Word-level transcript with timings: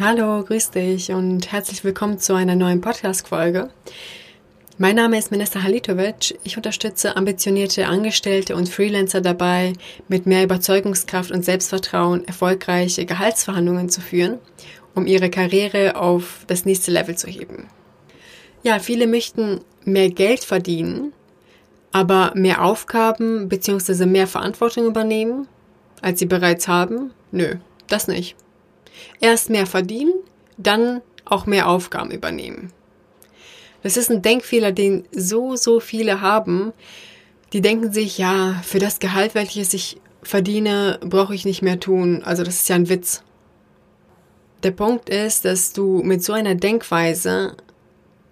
Hallo, 0.00 0.44
grüß 0.44 0.70
dich 0.70 1.10
und 1.10 1.50
herzlich 1.50 1.82
willkommen 1.82 2.20
zu 2.20 2.32
einer 2.34 2.54
neuen 2.54 2.80
Podcast-Folge. 2.80 3.68
Mein 4.76 4.94
Name 4.94 5.18
ist 5.18 5.32
Minister 5.32 5.64
Halitovic. 5.64 6.38
Ich 6.44 6.56
unterstütze 6.56 7.16
ambitionierte 7.16 7.84
Angestellte 7.88 8.54
und 8.54 8.68
Freelancer 8.68 9.20
dabei, 9.20 9.72
mit 10.06 10.24
mehr 10.24 10.44
Überzeugungskraft 10.44 11.32
und 11.32 11.44
Selbstvertrauen 11.44 12.24
erfolgreiche 12.28 13.06
Gehaltsverhandlungen 13.06 13.88
zu 13.88 14.00
führen, 14.00 14.38
um 14.94 15.08
ihre 15.08 15.30
Karriere 15.30 15.96
auf 15.96 16.44
das 16.46 16.64
nächste 16.64 16.92
Level 16.92 17.18
zu 17.18 17.26
heben. 17.26 17.66
Ja, 18.62 18.78
viele 18.78 19.08
möchten 19.08 19.62
mehr 19.84 20.10
Geld 20.10 20.44
verdienen, 20.44 21.12
aber 21.90 22.30
mehr 22.36 22.62
Aufgaben 22.62 23.48
bzw. 23.48 24.06
mehr 24.06 24.28
Verantwortung 24.28 24.86
übernehmen, 24.86 25.48
als 26.02 26.20
sie 26.20 26.26
bereits 26.26 26.68
haben? 26.68 27.10
Nö, 27.32 27.56
das 27.88 28.06
nicht. 28.06 28.36
Erst 29.20 29.50
mehr 29.50 29.66
verdienen, 29.66 30.14
dann 30.56 31.02
auch 31.24 31.46
mehr 31.46 31.68
Aufgaben 31.68 32.10
übernehmen. 32.10 32.72
Das 33.82 33.96
ist 33.96 34.10
ein 34.10 34.22
Denkfehler, 34.22 34.72
den 34.72 35.04
so, 35.12 35.56
so 35.56 35.80
viele 35.80 36.20
haben. 36.20 36.72
Die 37.52 37.60
denken 37.60 37.92
sich, 37.92 38.18
ja, 38.18 38.60
für 38.64 38.78
das 38.78 38.98
Gehalt, 38.98 39.34
welches 39.34 39.72
ich 39.72 40.00
verdiene, 40.22 40.98
brauche 41.02 41.34
ich 41.34 41.44
nicht 41.44 41.62
mehr 41.62 41.80
tun. 41.80 42.22
Also 42.24 42.42
das 42.42 42.56
ist 42.56 42.68
ja 42.68 42.76
ein 42.76 42.88
Witz. 42.88 43.22
Der 44.62 44.72
Punkt 44.72 45.08
ist, 45.08 45.44
dass 45.44 45.72
du 45.72 46.02
mit 46.02 46.24
so 46.24 46.32
einer 46.32 46.56
Denkweise 46.56 47.56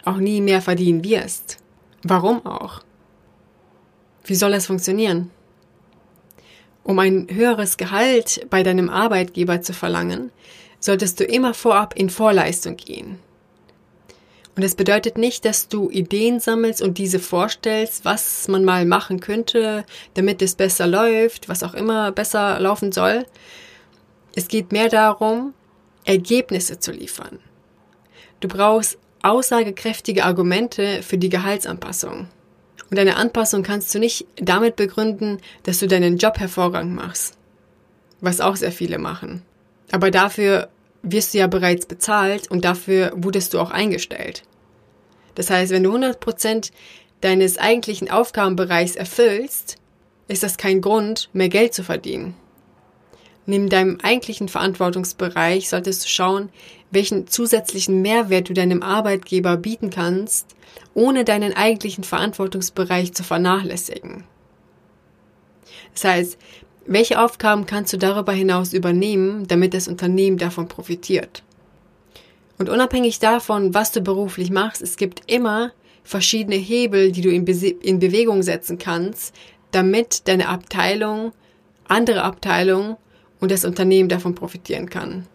auch 0.05 0.17
nie 0.17 0.41
mehr 0.41 0.61
verdienen 0.61 1.05
wirst. 1.05 1.59
Warum 2.03 2.45
auch? 2.45 2.83
Wie 4.25 4.35
soll 4.35 4.51
das 4.51 4.67
funktionieren? 4.67 5.31
Um 6.87 7.01
ein 7.01 7.27
höheres 7.29 7.79
Gehalt 7.79 8.47
bei 8.49 8.63
deinem 8.63 8.89
Arbeitgeber 8.89 9.61
zu 9.61 9.73
verlangen, 9.73 10.31
solltest 10.79 11.19
du 11.19 11.25
immer 11.25 11.53
vorab 11.53 11.97
in 11.97 12.11
Vorleistung 12.11 12.77
gehen. 12.77 13.19
Und 14.55 14.63
es 14.63 14.77
bedeutet 14.77 15.19
nicht, 15.19 15.45
dass 15.45 15.67
du 15.67 15.91
Ideen 15.91 16.39
sammelst 16.39 16.81
und 16.81 16.99
diese 16.99 17.19
vorstellst, 17.19 18.05
was 18.05 18.47
man 18.47 18.65
mal 18.65 18.87
machen 18.87 19.19
könnte, 19.19 19.85
damit 20.15 20.41
es 20.43 20.55
besser 20.55 20.87
läuft, 20.87 21.49
was 21.49 21.65
auch 21.65 21.75
immer 21.75 22.13
besser 22.13 22.61
laufen 22.61 22.93
soll. 22.93 23.27
Es 24.37 24.47
geht 24.47 24.71
mehr 24.71 24.89
darum, 24.89 25.55
Ergebnisse 26.05 26.79
zu 26.79 26.93
liefern. 26.93 27.41
Du 28.39 28.47
brauchst 28.47 28.97
aussagekräftige 29.23 30.25
Argumente 30.25 31.03
für 31.03 31.19
die 31.19 31.31
Gehaltsanpassung. 31.31 32.29
Und 32.91 32.99
eine 32.99 33.17
Anpassung 33.17 33.63
kannst 33.63 33.95
du 33.95 33.99
nicht 33.99 34.27
damit 34.37 34.77
begründen, 34.77 35.39
dass 35.65 35.79
du 35.79 35.89
deinen 35.89 36.19
Job 36.19 36.39
hervorragend 36.39 36.95
machst. 36.95 37.37
Was 38.21 38.41
auch 38.41 38.57
sehr 38.57 38.73
viele 38.73 38.99
machen. 38.99 39.43
Aber 39.93 40.11
dafür 40.11 40.69
wirst 41.03 41.35
du 41.35 41.39
ja 41.39 41.47
bereits 41.47 41.87
bezahlt 41.87 42.51
und 42.51 42.65
dafür 42.65 43.13
wurdest 43.15 43.55
du 43.55 43.61
auch 43.61 43.71
eingestellt. 43.71 44.43
Das 45.35 45.51
heißt, 45.51 45.71
wenn 45.71 45.85
du 45.85 45.95
100% 45.95 46.71
deines 47.21 47.59
eigentlichen 47.59 48.11
Aufgabenbereichs 48.11 48.97
erfüllst, 48.97 49.77
ist 50.29 50.43
das 50.43 50.57
kein 50.57 50.81
Grund, 50.81 51.29
mehr 51.33 51.49
Geld 51.49 51.75
zu 51.75 51.85
verdienen. 51.85 52.35
Neben 53.47 53.69
deinem 53.69 53.99
eigentlichen 54.03 54.49
Verantwortungsbereich 54.49 55.69
solltest 55.69 56.05
du 56.05 56.09
schauen, 56.09 56.51
welchen 56.91 57.29
zusätzlichen 57.29 58.03
Mehrwert 58.03 58.49
du 58.49 58.53
deinem 58.53 58.83
Arbeitgeber 58.83 59.57
bieten 59.57 59.91
kannst, 59.91 60.49
ohne 60.95 61.25
deinen 61.25 61.53
eigentlichen 61.53 62.05
Verantwortungsbereich 62.05 63.15
zu 63.15 63.23
vernachlässigen. 63.23 64.25
Das 65.95 66.05
heißt, 66.05 66.39
welche 66.87 67.21
Aufgaben 67.21 67.67
kannst 67.67 67.93
du 67.93 67.97
darüber 67.97 68.33
hinaus 68.33 68.73
übernehmen, 68.73 69.47
damit 69.47 69.75
das 69.75 69.89
Unternehmen 69.89 70.39
davon 70.39 70.69
profitiert? 70.69 71.43
Und 72.59 72.69
unabhängig 72.69 73.19
davon, 73.19 73.75
was 73.75 73.93
du 73.93 74.01
beruflich 74.01 74.51
machst, 74.51 74.83
es 74.83 74.97
gibt 74.97 75.31
immer 75.31 75.73
verschiedene 76.05 76.57
Hebel, 76.57 77.13
die 77.13 77.21
du 77.21 77.31
in, 77.31 77.45
Be 77.45 77.53
in 77.53 77.99
Bewegung 77.99 78.43
setzen 78.43 78.79
kannst, 78.79 79.35
damit 79.73 80.29
deine 80.29 80.49
Abteilung, 80.49 81.33
andere 81.89 82.23
Abteilung 82.23 82.97
und 83.41 83.51
das 83.51 83.65
Unternehmen 83.65 84.09
davon 84.09 84.35
profitieren 84.35 84.89
kann. 84.89 85.27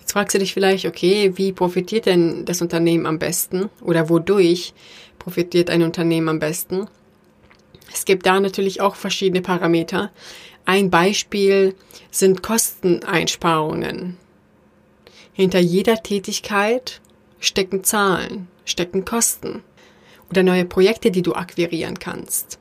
Jetzt 0.00 0.12
fragst 0.12 0.34
du 0.34 0.38
dich 0.38 0.54
vielleicht, 0.54 0.86
okay, 0.86 1.32
wie 1.36 1.52
profitiert 1.52 2.06
denn 2.06 2.44
das 2.44 2.62
Unternehmen 2.62 3.06
am 3.06 3.18
besten 3.18 3.70
oder 3.80 4.08
wodurch 4.08 4.72
profitiert 5.18 5.68
ein 5.68 5.82
Unternehmen 5.82 6.28
am 6.28 6.38
besten? 6.38 6.86
Es 7.92 8.04
gibt 8.04 8.26
da 8.26 8.38
natürlich 8.38 8.80
auch 8.80 8.94
verschiedene 8.94 9.42
Parameter. 9.42 10.12
Ein 10.64 10.90
Beispiel 10.90 11.74
sind 12.10 12.42
Kosteneinsparungen. 12.42 14.16
Hinter 15.32 15.58
jeder 15.58 16.02
Tätigkeit 16.02 17.00
stecken 17.40 17.84
Zahlen, 17.84 18.48
stecken 18.64 19.04
Kosten 19.04 19.62
oder 20.30 20.42
neue 20.42 20.64
Projekte, 20.64 21.10
die 21.10 21.22
du 21.22 21.34
akquirieren 21.34 21.98
kannst. 21.98 22.58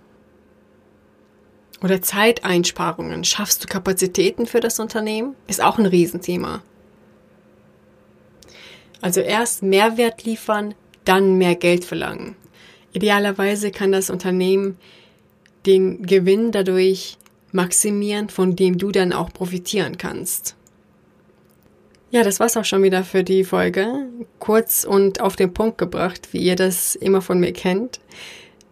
Oder 1.85 2.01
Zeiteinsparungen. 2.01 3.23
Schaffst 3.23 3.63
du 3.63 3.67
Kapazitäten 3.67 4.47
für 4.47 4.59
das 4.59 4.79
Unternehmen? 4.79 5.35
Ist 5.45 5.61
auch 5.61 5.77
ein 5.77 5.85
Riesenthema. 5.85 6.63
Also 9.01 9.21
erst 9.21 9.61
Mehrwert 9.61 10.23
liefern, 10.23 10.73
dann 11.03 11.37
mehr 11.37 11.53
Geld 11.53 11.85
verlangen. 11.85 12.35
Idealerweise 12.93 13.69
kann 13.69 13.91
das 13.91 14.09
Unternehmen 14.09 14.79
den 15.67 16.01
Gewinn 16.01 16.51
dadurch 16.51 17.19
maximieren, 17.51 18.29
von 18.29 18.55
dem 18.55 18.79
du 18.79 18.89
dann 18.91 19.13
auch 19.13 19.31
profitieren 19.31 19.99
kannst. 19.99 20.55
Ja, 22.09 22.23
das 22.23 22.39
war's 22.39 22.57
auch 22.57 22.65
schon 22.65 22.81
wieder 22.81 23.03
für 23.03 23.23
die 23.23 23.43
Folge. 23.43 24.07
Kurz 24.39 24.85
und 24.85 25.21
auf 25.21 25.35
den 25.35 25.53
Punkt 25.53 25.77
gebracht, 25.77 26.29
wie 26.31 26.39
ihr 26.39 26.55
das 26.55 26.95
immer 26.95 27.21
von 27.21 27.39
mir 27.39 27.53
kennt. 27.53 27.99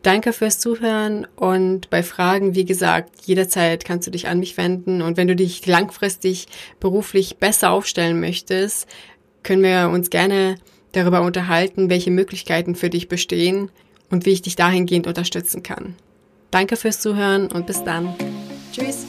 Danke 0.04 0.34
fürs 0.34 0.60
Zuhören 0.60 1.26
und 1.38 1.90
bei 1.90 2.04
Fragen, 2.04 2.56
wie 2.56 2.66
gesagt, 2.66 3.26
jederzeit 3.26 3.86
kannst 3.86 4.06
du 4.06 4.12
dich 4.12 4.28
an 4.28 4.40
mich 4.40 4.58
wenden 4.58 5.02
und 5.02 5.16
wenn 5.16 5.30
du 5.30 5.36
dich 5.36 5.66
langfristig 5.66 6.48
beruflich 6.82 7.38
besser 7.38 7.72
aufstellen 7.72 8.20
möchtest, 8.20 8.86
können 9.44 9.64
wir 9.64 9.90
uns 9.94 10.10
gerne 10.10 10.56
darüber 10.92 11.22
unterhalten, 11.22 11.90
welche 11.90 12.12
Möglichkeiten 12.12 12.76
für 12.76 12.90
dich 12.90 13.08
bestehen 13.08 13.72
und 14.12 14.26
wie 14.26 14.32
ich 14.32 14.42
dich 14.42 14.58
dahingehend 14.58 15.08
unterstützen 15.08 15.64
kann. 15.64 15.96
Danke 16.52 16.76
fürs 16.76 17.00
Zuhören 17.00 17.50
und 17.50 17.66
bis 17.66 17.84
dann. 17.86 18.14
Tschüss. 18.74 19.08